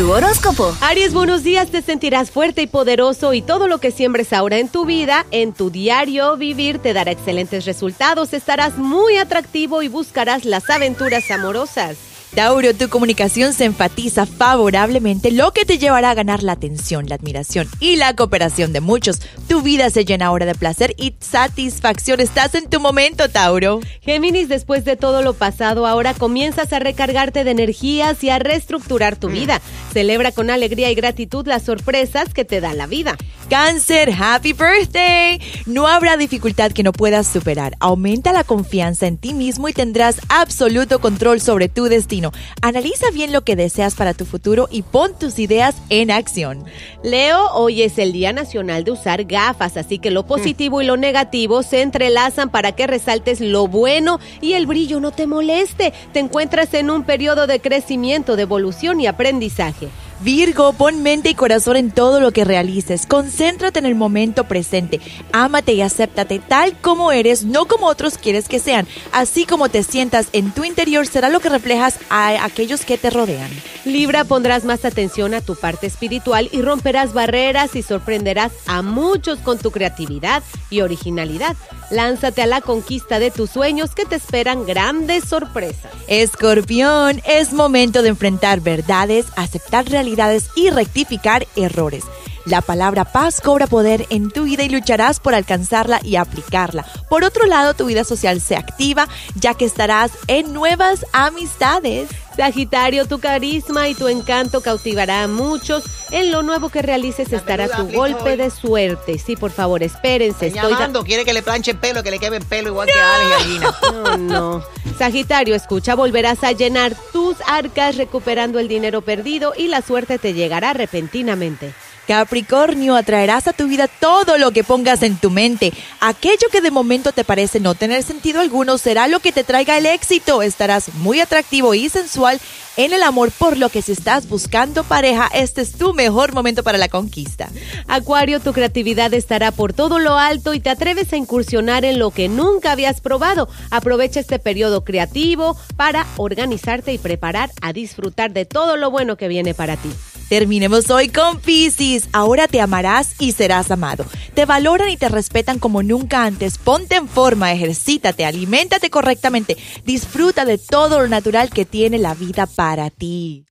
tu 0.00 0.12
horóscopo. 0.12 0.74
Aries, 0.80 1.12
buenos 1.12 1.42
días, 1.42 1.70
te 1.70 1.82
sentirás 1.82 2.30
fuerte 2.30 2.62
y 2.62 2.66
poderoso 2.66 3.34
y 3.34 3.42
todo 3.42 3.68
lo 3.68 3.80
que 3.80 3.90
siembres 3.90 4.32
ahora 4.32 4.56
en 4.56 4.70
tu 4.70 4.86
vida, 4.86 5.26
en 5.30 5.52
tu 5.52 5.70
diario 5.70 6.38
vivir, 6.38 6.78
te 6.78 6.94
dará 6.94 7.10
excelentes 7.10 7.66
resultados, 7.66 8.32
estarás 8.32 8.78
muy 8.78 9.18
atractivo 9.18 9.82
y 9.82 9.88
buscarás 9.88 10.46
las 10.46 10.70
aventuras 10.70 11.30
amorosas. 11.30 12.09
Tauro, 12.34 12.72
tu 12.74 12.88
comunicación 12.88 13.52
se 13.52 13.64
enfatiza 13.64 14.24
favorablemente, 14.24 15.32
lo 15.32 15.50
que 15.52 15.64
te 15.64 15.78
llevará 15.78 16.10
a 16.10 16.14
ganar 16.14 16.44
la 16.44 16.52
atención, 16.52 17.08
la 17.08 17.16
admiración 17.16 17.68
y 17.80 17.96
la 17.96 18.14
cooperación 18.14 18.72
de 18.72 18.80
muchos. 18.80 19.20
Tu 19.48 19.62
vida 19.62 19.90
se 19.90 20.04
llena 20.04 20.26
ahora 20.26 20.46
de 20.46 20.54
placer 20.54 20.94
y 20.96 21.16
satisfacción. 21.18 22.20
Estás 22.20 22.54
en 22.54 22.70
tu 22.70 22.78
momento, 22.78 23.28
Tauro. 23.28 23.80
Géminis, 24.02 24.48
después 24.48 24.84
de 24.84 24.96
todo 24.96 25.22
lo 25.22 25.34
pasado, 25.34 25.88
ahora 25.88 26.14
comienzas 26.14 26.72
a 26.72 26.78
recargarte 26.78 27.42
de 27.42 27.50
energías 27.50 28.22
y 28.22 28.30
a 28.30 28.38
reestructurar 28.38 29.16
tu 29.16 29.28
vida. 29.28 29.60
Celebra 29.92 30.30
con 30.30 30.50
alegría 30.50 30.88
y 30.88 30.94
gratitud 30.94 31.48
las 31.48 31.64
sorpresas 31.64 32.32
que 32.32 32.44
te 32.44 32.60
da 32.60 32.74
la 32.74 32.86
vida. 32.86 33.16
Cáncer, 33.48 34.14
happy 34.16 34.52
birthday. 34.52 35.40
No 35.66 35.88
habrá 35.88 36.16
dificultad 36.16 36.70
que 36.70 36.84
no 36.84 36.92
puedas 36.92 37.26
superar. 37.26 37.74
Aumenta 37.80 38.32
la 38.32 38.44
confianza 38.44 39.08
en 39.08 39.18
ti 39.18 39.34
mismo 39.34 39.68
y 39.68 39.72
tendrás 39.72 40.20
absoluto 40.28 41.00
control 41.00 41.40
sobre 41.40 41.68
tu 41.68 41.86
destino. 41.86 42.19
Analiza 42.62 43.10
bien 43.12 43.32
lo 43.32 43.42
que 43.42 43.56
deseas 43.56 43.94
para 43.94 44.14
tu 44.14 44.24
futuro 44.24 44.68
y 44.70 44.82
pon 44.82 45.18
tus 45.18 45.38
ideas 45.38 45.76
en 45.88 46.10
acción. 46.10 46.64
Leo, 47.02 47.48
hoy 47.54 47.82
es 47.82 47.98
el 47.98 48.12
Día 48.12 48.32
Nacional 48.32 48.84
de 48.84 48.92
usar 48.92 49.24
gafas, 49.24 49.76
así 49.76 49.98
que 49.98 50.10
lo 50.10 50.26
positivo 50.26 50.82
y 50.82 50.86
lo 50.86 50.96
negativo 50.96 51.62
se 51.62 51.82
entrelazan 51.82 52.50
para 52.50 52.72
que 52.72 52.86
resaltes 52.86 53.40
lo 53.40 53.66
bueno 53.66 54.20
y 54.40 54.52
el 54.52 54.66
brillo 54.66 55.00
no 55.00 55.10
te 55.10 55.26
moleste. 55.26 55.92
Te 56.12 56.20
encuentras 56.20 56.74
en 56.74 56.90
un 56.90 57.04
periodo 57.04 57.46
de 57.46 57.60
crecimiento, 57.60 58.36
de 58.36 58.42
evolución 58.42 59.00
y 59.00 59.06
aprendizaje. 59.06 59.88
Virgo, 60.22 60.74
pon 60.74 61.02
mente 61.02 61.30
y 61.30 61.34
corazón 61.34 61.76
en 61.76 61.90
todo 61.90 62.20
lo 62.20 62.30
que 62.30 62.44
realices. 62.44 63.06
Concéntrate 63.06 63.78
en 63.78 63.86
el 63.86 63.94
momento 63.94 64.44
presente. 64.44 65.00
Ámate 65.32 65.72
y 65.72 65.80
acéptate 65.80 66.38
tal 66.38 66.76
como 66.78 67.10
eres, 67.10 67.44
no 67.44 67.66
como 67.66 67.86
otros 67.86 68.18
quieres 68.18 68.46
que 68.46 68.58
sean. 68.58 68.86
Así 69.12 69.46
como 69.46 69.70
te 69.70 69.82
sientas 69.82 70.28
en 70.34 70.50
tu 70.50 70.64
interior 70.64 71.06
será 71.06 71.30
lo 71.30 71.40
que 71.40 71.48
reflejas 71.48 71.98
a 72.10 72.44
aquellos 72.44 72.84
que 72.84 72.98
te 72.98 73.08
rodean. 73.08 73.50
Libra, 73.84 74.24
pondrás 74.24 74.64
más 74.64 74.84
atención 74.84 75.32
a 75.32 75.40
tu 75.40 75.54
parte 75.54 75.86
espiritual 75.86 76.50
y 76.52 76.60
romperás 76.60 77.14
barreras 77.14 77.74
y 77.76 77.82
sorprenderás 77.82 78.52
a 78.66 78.82
muchos 78.82 79.38
con 79.38 79.58
tu 79.58 79.70
creatividad 79.70 80.42
y 80.68 80.82
originalidad. 80.82 81.56
Lánzate 81.90 82.42
a 82.42 82.46
la 82.46 82.60
conquista 82.60 83.18
de 83.18 83.30
tus 83.30 83.50
sueños 83.50 83.94
que 83.94 84.04
te 84.04 84.16
esperan 84.16 84.66
grandes 84.66 85.24
sorpresas. 85.24 85.90
Escorpión, 86.08 87.22
es 87.26 87.54
momento 87.54 88.02
de 88.02 88.10
enfrentar 88.10 88.60
verdades, 88.60 89.26
aceptar 89.36 89.88
realidades 89.88 90.50
y 90.54 90.68
rectificar 90.68 91.46
errores. 91.56 92.04
La 92.46 92.62
palabra 92.62 93.04
paz 93.04 93.40
cobra 93.40 93.66
poder 93.66 94.06
en 94.08 94.30
tu 94.30 94.44
vida 94.44 94.62
y 94.62 94.68
lucharás 94.70 95.20
por 95.20 95.34
alcanzarla 95.34 96.00
y 96.02 96.16
aplicarla. 96.16 96.86
Por 97.08 97.22
otro 97.22 97.46
lado, 97.46 97.74
tu 97.74 97.84
vida 97.84 98.02
social 98.02 98.40
se 98.40 98.56
activa 98.56 99.08
ya 99.34 99.54
que 99.54 99.66
estarás 99.66 100.12
en 100.26 100.52
nuevas 100.52 101.04
amistades. 101.12 102.08
Sagitario, 102.40 103.04
tu 103.04 103.20
carisma 103.20 103.88
y 103.88 103.94
tu 103.94 104.08
encanto 104.08 104.62
cautivará 104.62 105.24
a 105.24 105.28
muchos. 105.28 105.84
En 106.10 106.32
lo 106.32 106.40
nuevo 106.42 106.70
que 106.70 106.80
realices 106.80 107.34
estará 107.34 107.68
tu 107.68 107.86
golpe 107.92 108.38
de 108.38 108.48
suerte. 108.48 109.18
Sí, 109.18 109.36
por 109.36 109.50
favor, 109.50 109.82
espérense. 109.82 110.46
Estoy 110.46 110.70
llamando, 110.70 111.04
quiere 111.04 111.26
que 111.26 111.34
le 111.34 111.42
planche 111.42 111.72
el 111.72 111.76
pelo, 111.76 112.02
que 112.02 112.10
le 112.10 112.18
queme 112.18 112.38
el 112.38 112.46
pelo 112.46 112.68
igual 112.68 112.88
que 112.88 112.98
a 112.98 113.14
Alex 113.14 113.30
Gallina. 113.30 113.74
No, 113.92 114.16
no. 114.16 114.64
Sagitario, 114.98 115.54
escucha, 115.54 115.94
volverás 115.94 116.42
a 116.42 116.52
llenar 116.52 116.96
tus 117.12 117.36
arcas 117.46 117.98
recuperando 117.98 118.58
el 118.58 118.68
dinero 118.68 119.02
perdido 119.02 119.52
y 119.54 119.68
la 119.68 119.82
suerte 119.82 120.18
te 120.18 120.32
llegará 120.32 120.72
repentinamente. 120.72 121.74
Capricornio, 122.10 122.96
atraerás 122.96 123.46
a 123.46 123.52
tu 123.52 123.68
vida 123.68 123.86
todo 123.86 124.36
lo 124.36 124.50
que 124.50 124.64
pongas 124.64 125.04
en 125.04 125.16
tu 125.16 125.30
mente. 125.30 125.72
Aquello 126.00 126.48
que 126.50 126.60
de 126.60 126.72
momento 126.72 127.12
te 127.12 127.22
parece 127.22 127.60
no 127.60 127.76
tener 127.76 128.02
sentido 128.02 128.40
alguno 128.40 128.78
será 128.78 129.06
lo 129.06 129.20
que 129.20 129.30
te 129.30 129.44
traiga 129.44 129.78
el 129.78 129.86
éxito. 129.86 130.42
Estarás 130.42 130.92
muy 130.94 131.20
atractivo 131.20 131.72
y 131.72 131.88
sensual 131.88 132.40
en 132.76 132.92
el 132.92 133.04
amor, 133.04 133.30
por 133.30 133.56
lo 133.56 133.68
que 133.68 133.80
si 133.80 133.92
estás 133.92 134.28
buscando 134.28 134.82
pareja, 134.82 135.28
este 135.32 135.60
es 135.60 135.70
tu 135.70 135.94
mejor 135.94 136.32
momento 136.32 136.64
para 136.64 136.78
la 136.78 136.88
conquista. 136.88 137.48
Acuario, 137.86 138.40
tu 138.40 138.52
creatividad 138.52 139.14
estará 139.14 139.52
por 139.52 139.72
todo 139.72 140.00
lo 140.00 140.18
alto 140.18 140.52
y 140.52 140.58
te 140.58 140.70
atreves 140.70 141.12
a 141.12 141.16
incursionar 141.16 141.84
en 141.84 142.00
lo 142.00 142.10
que 142.10 142.28
nunca 142.28 142.72
habías 142.72 143.00
probado. 143.00 143.48
Aprovecha 143.70 144.18
este 144.18 144.40
periodo 144.40 144.82
creativo 144.82 145.56
para 145.76 146.08
organizarte 146.16 146.92
y 146.92 146.98
preparar 146.98 147.52
a 147.60 147.72
disfrutar 147.72 148.32
de 148.32 148.46
todo 148.46 148.76
lo 148.76 148.90
bueno 148.90 149.16
que 149.16 149.28
viene 149.28 149.54
para 149.54 149.76
ti. 149.76 149.90
Terminemos 150.30 150.90
hoy 150.90 151.08
con 151.08 151.40
Pisces. 151.40 152.08
Ahora 152.12 152.46
te 152.46 152.60
amarás 152.60 153.16
y 153.18 153.32
serás 153.32 153.72
amado. 153.72 154.04
Te 154.32 154.46
valoran 154.46 154.88
y 154.88 154.96
te 154.96 155.08
respetan 155.08 155.58
como 155.58 155.82
nunca 155.82 156.22
antes. 156.22 156.56
Ponte 156.56 156.94
en 156.94 157.08
forma, 157.08 157.52
ejercítate, 157.52 158.24
aliméntate 158.24 158.90
correctamente. 158.90 159.56
Disfruta 159.84 160.44
de 160.44 160.56
todo 160.56 161.00
lo 161.00 161.08
natural 161.08 161.50
que 161.50 161.64
tiene 161.64 161.98
la 161.98 162.14
vida 162.14 162.46
para 162.46 162.90
ti. 162.90 163.48